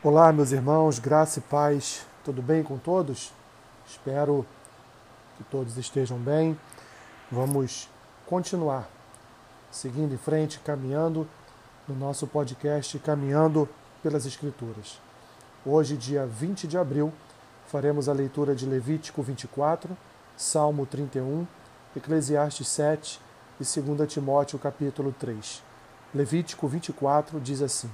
[0.00, 3.32] Olá, meus irmãos, graça e paz, tudo bem com todos?
[3.84, 4.46] Espero
[5.36, 6.56] que todos estejam bem.
[7.32, 7.88] Vamos
[8.24, 8.88] continuar
[9.72, 11.26] seguindo em frente, caminhando
[11.88, 13.68] no nosso podcast Caminhando
[14.00, 15.00] pelas Escrituras.
[15.66, 17.12] Hoje, dia 20 de abril,
[17.66, 19.98] faremos a leitura de Levítico 24,
[20.36, 21.44] Salmo 31,
[21.96, 23.20] Eclesiastes 7
[23.60, 25.60] e 2 Timóteo capítulo 3.
[26.14, 27.90] Levítico 24 diz assim: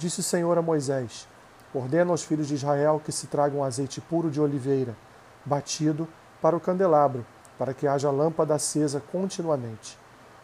[0.00, 1.28] Disse o Senhor a Moisés:
[1.74, 4.96] Ordena aos filhos de Israel que se tragam azeite puro de oliveira,
[5.44, 6.08] batido,
[6.40, 7.22] para o candelabro,
[7.58, 9.98] para que haja lâmpada acesa continuamente.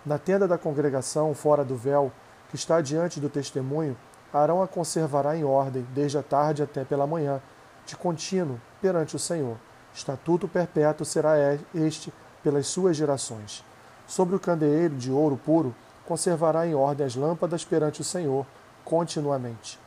[0.04, 2.12] Na tenda da congregação, fora do véu,
[2.50, 3.96] que está diante do testemunho,
[4.30, 7.40] Arão a conservará em ordem, desde a tarde até pela manhã,
[7.86, 9.56] de contínuo, perante o Senhor.
[9.94, 11.32] Estatuto perpétuo será
[11.74, 12.12] este
[12.42, 13.64] pelas suas gerações.
[14.06, 18.44] Sobre o candeeiro de ouro puro, conservará em ordem as lâmpadas perante o Senhor,
[18.86, 19.78] continuamente.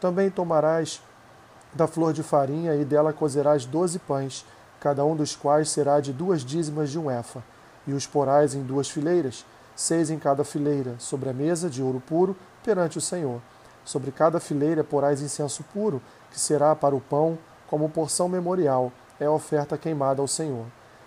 [0.00, 1.00] Também tomarás
[1.72, 4.44] da flor de farinha e dela cozerás doze pães,
[4.80, 7.42] cada um dos quais será de duas dízimas de um efa,
[7.86, 12.02] e os porás em duas fileiras, seis em cada fileira, sobre a mesa de ouro
[12.06, 13.40] puro, perante o Senhor.
[13.84, 19.26] Sobre cada fileira porás incenso puro, que será para o pão, como porção memorial, é
[19.26, 20.66] a oferta queimada ao Senhor.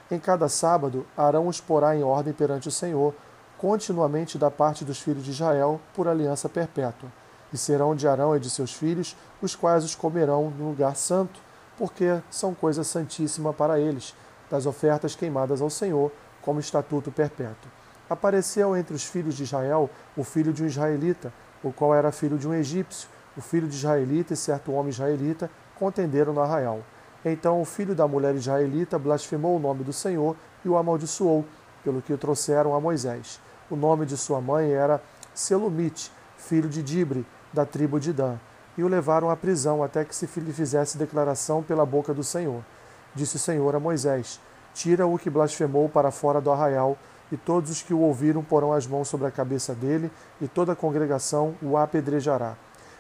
[0.09, 3.13] Em cada sábado, Arão os porá em ordem perante o Senhor,
[3.57, 7.09] continuamente da parte dos filhos de Israel, por aliança perpétua
[7.53, 11.39] e serão de Arão e de seus filhos, os quais os comerão no lugar santo,
[11.77, 14.16] porque são coisa santíssima para eles,
[14.49, 17.72] das ofertas queimadas ao Senhor, como estatuto perpétuo.
[18.09, 21.31] Apareceu entre os filhos de Israel o filho de um israelita,
[21.63, 23.07] o qual era filho de um egípcio.
[23.38, 26.81] O filho de israelita e certo homem israelita contenderam no arraial.
[27.23, 30.35] Então o filho da mulher israelita blasfemou o nome do Senhor
[30.66, 31.45] e o amaldiçoou,
[31.83, 33.39] pelo que o trouxeram a Moisés.
[33.69, 35.02] O nome de sua mãe era
[35.33, 38.38] Selumite, filho de Dibre, da tribo de Dan,
[38.77, 42.63] e o levaram à prisão até que se lhe fizesse declaração pela boca do Senhor.
[43.13, 44.39] Disse o Senhor a Moisés:
[44.73, 46.97] Tira o que blasfemou para fora do arraial,
[47.31, 50.73] e todos os que o ouviram porão as mãos sobre a cabeça dele, e toda
[50.73, 52.56] a congregação o apedrejará.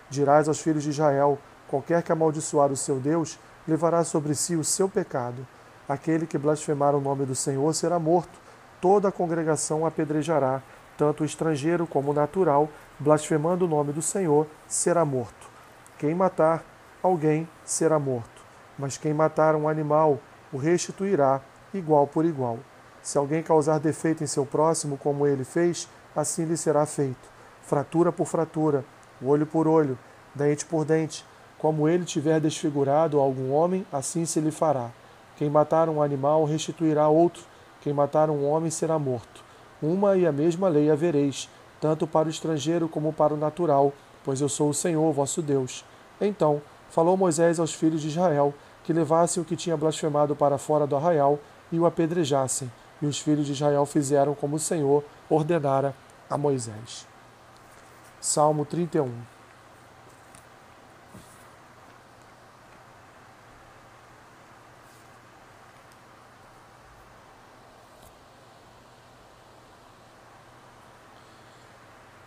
[0.09, 1.39] Dirás aos filhos de Israel:
[1.69, 5.47] Qualquer que amaldiçoar o seu Deus, levará sobre si o seu pecado.
[5.87, 8.39] Aquele que blasfemar o nome do Senhor será morto.
[8.79, 10.61] Toda a congregação apedrejará,
[10.97, 12.69] tanto o estrangeiro como o natural,
[13.01, 15.49] blasfemando o nome do Senhor, será morto.
[15.97, 16.63] Quem matar
[17.01, 18.43] alguém será morto,
[18.77, 20.19] mas quem matar um animal
[20.53, 21.41] o restituirá
[21.73, 22.59] igual por igual.
[23.01, 27.27] Se alguém causar defeito em seu próximo, como ele fez, assim lhe será feito.
[27.63, 28.85] Fratura por fratura,
[29.23, 29.97] olho por olho,
[30.35, 31.25] dente por dente.
[31.57, 34.91] Como ele tiver desfigurado algum homem, assim se lhe fará.
[35.37, 37.43] Quem matar um animal restituirá outro,
[37.81, 39.43] quem matar um homem será morto.
[39.81, 41.49] Uma e a mesma lei havereis,
[41.81, 43.91] tanto para o estrangeiro como para o natural,
[44.23, 45.83] pois eu sou o Senhor vosso Deus.
[46.21, 46.61] Então
[46.91, 48.53] falou Moisés aos filhos de Israel
[48.83, 51.39] que levassem o que tinha blasfemado para fora do arraial
[51.71, 52.71] e o apedrejassem.
[53.01, 55.95] E os filhos de Israel fizeram como o Senhor ordenara
[56.29, 57.07] a Moisés.
[58.19, 59.09] Salmo 31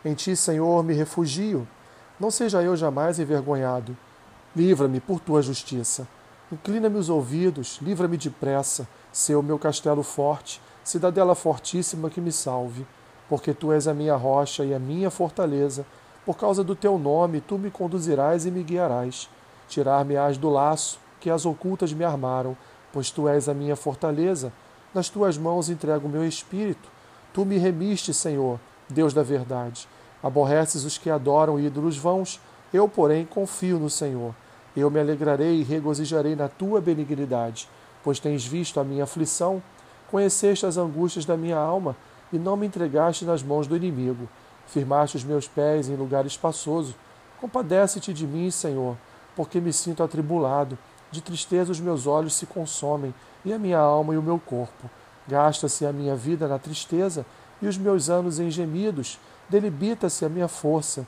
[0.05, 1.67] Em ti, Senhor, me refugio.
[2.21, 3.97] Não seja eu jamais envergonhado.
[4.55, 6.07] Livra-me por tua justiça.
[6.53, 8.87] Inclina-me os ouvidos, livra-me depressa.
[9.31, 12.87] O meu castelo forte, cidadela fortíssima que me salve.
[13.29, 15.87] Porque tu és a minha rocha e a minha fortaleza.
[16.27, 19.31] Por causa do teu nome, tu me conduzirás e me guiarás.
[19.69, 22.55] Tirar-me-ás do laço que as ocultas me armaram,
[22.93, 24.53] pois tu és a minha fortaleza.
[24.93, 26.91] Nas tuas mãos entrego o meu espírito.
[27.33, 29.89] Tu me remiste, Senhor, Deus da verdade.
[30.25, 32.41] Aborreces os que adoram ídolos vãos,
[32.73, 34.35] eu, porém, confio no Senhor.
[34.75, 37.69] Eu me alegrarei e regozijarei na tua benignidade,
[38.03, 39.63] pois tens visto a minha aflição,
[40.11, 41.95] conheceste as angústias da minha alma
[42.33, 44.27] e não me entregaste nas mãos do inimigo.
[44.67, 46.95] Firmaste os meus pés em lugar espaçoso.
[47.39, 48.97] Compadece-te de mim, Senhor,
[49.37, 50.79] porque me sinto atribulado.
[51.11, 54.89] De tristeza os meus olhos se consomem, e a minha alma e o meu corpo.
[55.29, 57.27] Gasta-se a minha vida na tristeza,
[57.61, 59.19] e os meus anos em gemidos
[59.49, 61.07] debilita-se a minha força.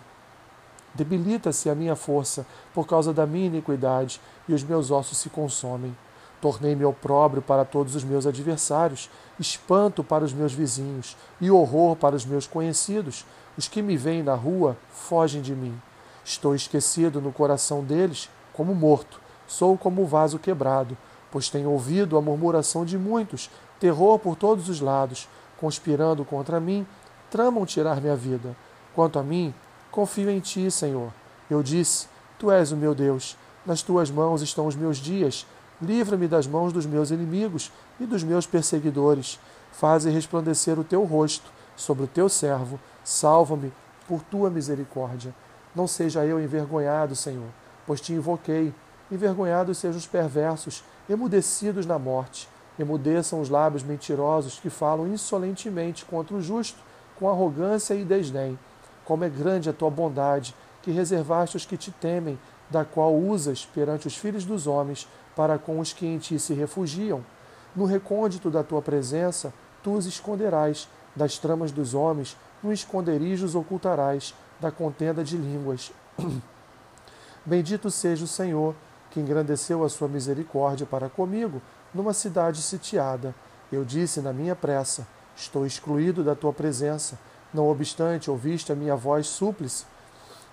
[0.95, 5.95] Debilita-se a minha força por causa da minha iniquidade, e os meus ossos se consomem.
[6.41, 12.15] Tornei-me opróbrio para todos os meus adversários, espanto para os meus vizinhos e horror para
[12.15, 13.25] os meus conhecidos.
[13.57, 15.81] Os que me veem na rua fogem de mim.
[16.25, 19.21] Estou esquecido no coração deles, como morto.
[19.47, 20.97] Sou como o vaso quebrado,
[21.31, 25.29] pois tenho ouvido a murmuração de muitos, terror por todos os lados,
[25.59, 26.87] conspirando contra mim
[27.31, 28.57] tramam tirar minha vida.
[28.95, 29.55] Quanto a mim,
[29.91, 31.13] confio em ti, Senhor.
[31.51, 32.09] Eu disse:
[32.39, 33.37] Tu és o meu Deus.
[33.65, 35.47] Nas tuas mãos estão os meus dias.
[35.81, 37.71] Livra-me das mãos dos meus inimigos
[38.01, 39.39] e dos meus perseguidores.
[39.73, 42.81] Faze resplandecer o teu rosto sobre o teu servo.
[43.05, 43.73] Salva-me
[44.09, 45.35] por tua misericórdia.
[45.75, 47.49] Não seja eu envergonhado, Senhor,
[47.87, 48.73] pois te invoquei.
[49.11, 52.49] Envergonhados sejam os perversos, emudecidos na morte.
[52.79, 56.79] Emudeçam os lábios mentirosos que falam insolentemente contra o justo,
[57.19, 58.59] com arrogância e desdém.
[59.05, 62.39] Como é grande a tua bondade, que reservaste os que te temem,
[62.71, 66.55] da qual usas perante os filhos dos homens, para com os que em ti se
[66.55, 67.25] refugiam.
[67.75, 69.53] No recôndito da tua presença,
[69.83, 75.93] tu os esconderás, das tramas dos homens, no esconderijo os ocultarás da contenda de línguas.
[77.45, 78.75] Bendito seja o Senhor,
[79.11, 81.63] que engrandeceu a sua misericórdia para comigo,
[81.95, 83.35] numa cidade sitiada.
[83.71, 87.19] Eu disse na minha pressa: Estou excluído da tua presença.
[87.53, 89.85] Não obstante, ouviste a minha voz súplice,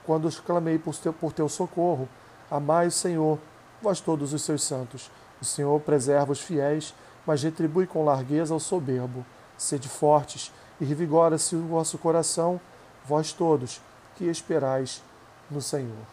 [0.06, 2.08] quando clamei por teu, por teu socorro.
[2.52, 3.40] Amai o Senhor,
[3.82, 5.10] vós todos os seus santos.
[5.42, 6.94] O Senhor preserva os fiéis,
[7.26, 9.26] mas retribui com largueza ao soberbo.
[9.58, 12.60] Sede fortes e revigora-se o vosso coração,
[13.06, 13.82] vós todos
[14.16, 15.02] que esperais
[15.50, 16.06] no Senhor.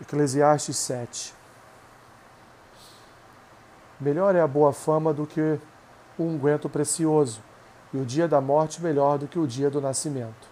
[0.00, 1.41] Eclesiastes 7
[4.02, 5.60] Melhor é a boa fama do que
[6.18, 7.40] o unguento precioso,
[7.94, 10.50] e o dia da morte melhor do que o dia do nascimento.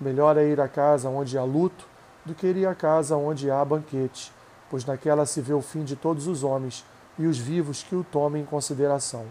[0.00, 1.84] Melhor é ir à casa onde há luto
[2.24, 4.32] do que ir à casa onde há banquete,
[4.70, 6.84] pois naquela se vê o fim de todos os homens
[7.18, 9.24] e os vivos que o tomem em consideração.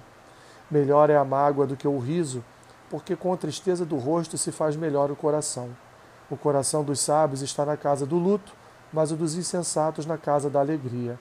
[0.69, 2.43] Melhor é a mágoa do que o riso,
[2.89, 5.69] porque com a tristeza do rosto se faz melhor o coração.
[6.29, 8.51] O coração dos sábios está na casa do luto,
[8.91, 11.17] mas o dos insensatos na casa da alegria.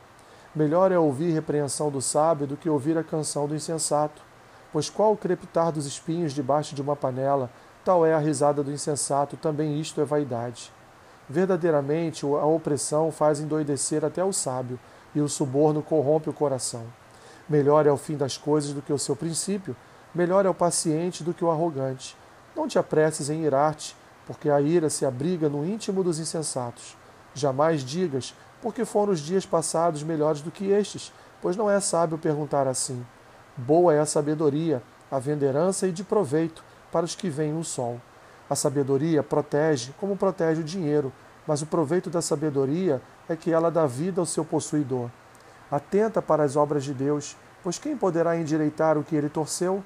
[0.55, 4.23] Melhor é ouvir repreensão do sábio do que ouvir a canção do insensato.
[4.73, 7.51] Pois qual o crepitar dos espinhos debaixo de uma panela,
[7.85, 10.73] tal é a risada do insensato, também isto é vaidade.
[11.29, 14.79] Verdadeiramente, a opressão faz endoidecer até o sábio,
[15.15, 16.85] e o suborno corrompe o coração.
[17.49, 19.77] Melhor é o fim das coisas do que o seu princípio,
[20.15, 22.17] melhor é o paciente do que o arrogante.
[22.55, 23.97] Não te apresses em irar-te,
[24.27, 26.97] porque a ira se abriga no íntimo dos insensatos.
[27.35, 28.35] Jamais digas,
[28.65, 31.13] porque foram os dias passados melhores do que estes,
[31.43, 33.05] pois não é sábio perguntar assim.
[33.55, 38.01] Boa é a sabedoria, havendo herança e de proveito para os que veem o sol.
[38.49, 41.13] A sabedoria protege como protege o dinheiro,
[41.47, 45.11] mas o proveito da sabedoria é que ela dá vida ao seu possuidor.
[45.71, 49.85] Atenta para as obras de Deus, pois quem poderá endireitar o que ele torceu?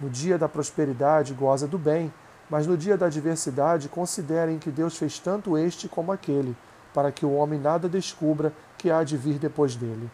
[0.00, 2.12] No dia da prosperidade goza do bem,
[2.50, 6.56] mas no dia da adversidade considerem que Deus fez tanto este como aquele
[6.92, 10.10] para que o homem nada descubra que há de vir depois dele.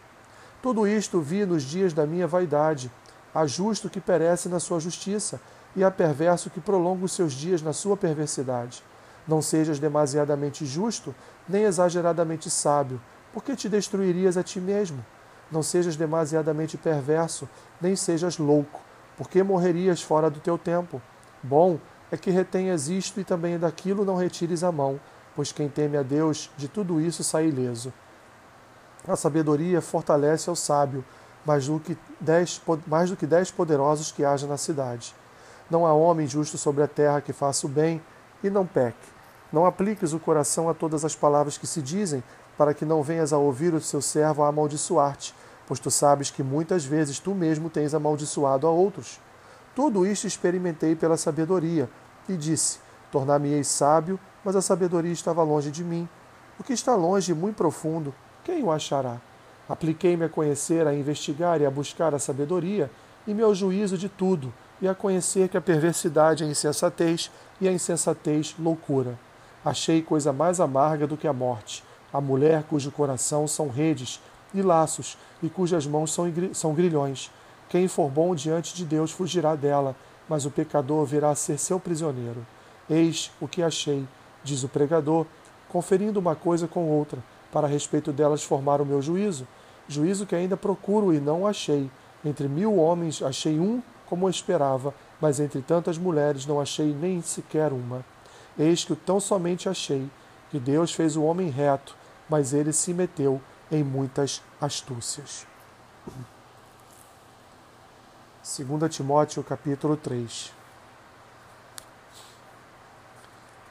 [0.61, 2.91] Tudo isto vi nos dias da minha vaidade.
[3.33, 5.39] Há justo que perece na sua justiça,
[5.75, 8.81] e há perverso que prolonga os seus dias na sua perversidade.
[9.27, 11.13] Não sejas demasiadamente justo,
[11.47, 13.01] nem exageradamente sábio,
[13.33, 15.03] porque te destruirias a ti mesmo.
[15.51, 17.47] Não sejas demasiadamente perverso,
[17.81, 18.79] nem sejas louco,
[19.17, 21.01] porque morrerias fora do teu tempo.
[21.43, 21.77] Bom
[22.11, 24.99] é que retenhas isto e também daquilo não retires a mão,
[25.35, 27.91] pois quem teme a Deus de tudo isso sai ileso.
[29.07, 31.03] A sabedoria fortalece ao sábio,
[31.45, 35.13] mais do que dez, mais do que dez poderosos que haja na cidade.
[35.69, 38.01] Não há homem justo sobre a terra que faça o bem
[38.43, 39.07] e não peque.
[39.51, 42.23] Não apliques o coração a todas as palavras que se dizem,
[42.57, 45.35] para que não venhas a ouvir o seu servo a amaldiçoar-te,
[45.67, 49.19] pois tu sabes que muitas vezes tu mesmo tens amaldiçoado a outros.
[49.75, 51.89] Tudo isto experimentei pela sabedoria,
[52.27, 52.79] e disse:
[53.11, 56.07] Tornar-me-ei sábio mas a sabedoria estava longe de mim.
[56.59, 59.19] O que está longe e muito profundo, quem o achará?
[59.67, 62.89] Apliquei-me a conhecer, a investigar e a buscar a sabedoria,
[63.25, 67.71] e meu juízo de tudo, e a conhecer que a perversidade é insensatez e a
[67.71, 69.17] insensatez loucura.
[69.63, 71.83] Achei coisa mais amarga do que a morte,
[72.13, 74.21] a mulher cujo coração são redes
[74.53, 77.31] e laços, e cujas mãos são, são grilhões.
[77.67, 79.95] Quem for bom diante de Deus fugirá dela,
[80.29, 82.45] mas o pecador virá a ser seu prisioneiro.
[82.87, 84.07] Eis o que achei,
[84.45, 85.25] diz o pregador,
[85.67, 87.19] conferindo uma coisa com outra,
[87.51, 89.45] para respeito delas formar o meu juízo,
[89.87, 91.89] juízo que ainda procuro e não achei.
[92.23, 97.73] Entre mil homens achei um como esperava, mas entre tantas mulheres não achei nem sequer
[97.73, 98.05] uma.
[98.57, 100.09] Eis que tão somente achei
[100.49, 101.95] que Deus fez o homem reto,
[102.29, 105.45] mas ele se meteu em muitas astúcias.
[108.43, 110.64] 2 Timóteo capítulo 3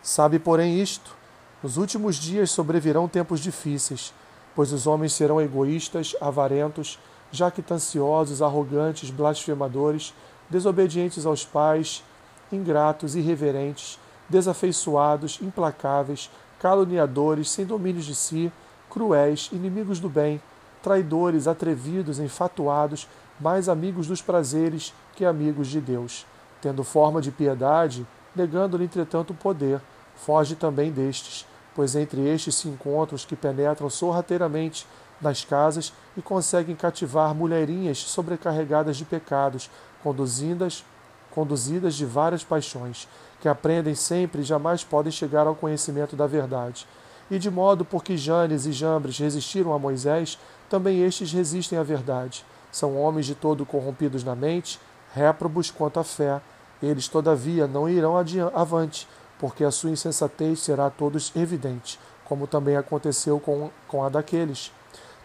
[0.04, 1.16] Sabe, porém, isto:
[1.62, 4.12] nos últimos dias sobrevirão tempos difíceis,
[4.54, 6.98] pois os homens serão egoístas, avarentos,
[7.32, 10.12] jactanciosos, arrogantes, blasfemadores,
[10.50, 12.04] desobedientes aos pais,
[12.52, 16.30] ingratos, irreverentes, desafeiçoados, implacáveis,
[16.60, 18.52] caluniadores, sem domínios de si,
[18.90, 20.38] cruéis, inimigos do bem,
[20.82, 23.08] traidores, atrevidos, enfatuados,
[23.40, 26.26] mais amigos dos prazeres que amigos de Deus.
[26.60, 28.06] Tendo forma de piedade,
[28.36, 29.80] negando-lhe, entretanto, o poder,
[30.16, 34.86] foge também destes, pois entre estes se encontram os que penetram sorrateiramente
[35.20, 39.70] nas casas e conseguem cativar mulherinhas sobrecarregadas de pecados,
[40.02, 40.84] conduzidas,
[41.30, 43.08] conduzidas de várias paixões,
[43.40, 46.86] que aprendem sempre e jamais podem chegar ao conhecimento da verdade.
[47.30, 52.44] E de modo porque Janes e Jambres resistiram a Moisés, também estes resistem à verdade.
[52.70, 54.78] São homens de todo corrompidos na mente,
[55.14, 56.40] réprobos quanto à fé.
[56.82, 58.14] Eles, todavia, não irão
[58.54, 59.08] avante,
[59.44, 64.72] porque a sua insensatez será a todos evidente, como também aconteceu com, com a daqueles.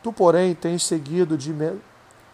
[0.04, 1.80] Tu, porém, tens seguido de, me,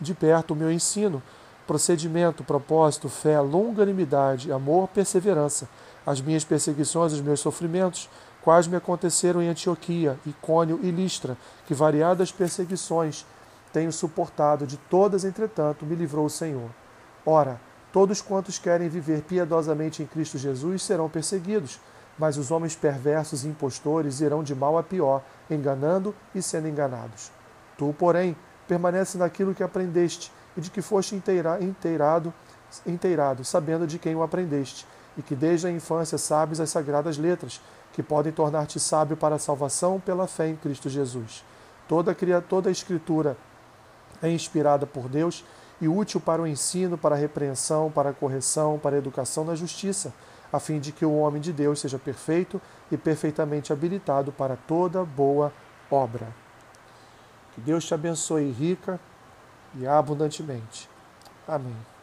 [0.01, 1.22] de perto o meu ensino,
[1.68, 5.70] procedimento, propósito, fé, longanimidade, amor, perseverança,
[6.04, 8.10] as minhas perseguições, os meus sofrimentos,
[8.42, 11.38] quais me aconteceram em Antioquia, Icônio e Listra,
[11.68, 13.27] que variadas perseguições
[13.72, 16.72] tenho suportado, de todas, entretanto, me livrou o Senhor.
[17.24, 17.62] Ora,
[17.95, 21.79] todos quantos querem viver piedosamente em Cristo Jesus serão perseguidos,
[22.19, 27.31] mas os homens perversos e impostores irão de mal a pior, enganando e sendo enganados.
[27.77, 28.35] Tu, porém,
[28.67, 32.33] permanece naquilo que aprendeste e de que foste inteira, inteirado,
[32.85, 34.85] inteirado, sabendo de quem o aprendeste,
[35.17, 37.61] e que desde a infância sabes as sagradas letras,
[37.93, 41.45] que podem tornar-te sábio para a salvação pela fé em Cristo Jesus.
[41.87, 43.37] Toda, toda a Escritura
[44.21, 45.45] é inspirada por Deus
[45.82, 49.55] e útil para o ensino, para a repreensão, para a correção, para a educação na
[49.55, 50.13] justiça,
[50.51, 55.03] a fim de que o homem de Deus seja perfeito e perfeitamente habilitado para toda
[55.03, 55.51] boa
[55.91, 56.27] obra.
[57.53, 59.00] Que Deus te abençoe rica
[59.75, 60.89] e abundantemente.
[61.48, 61.94] Amém.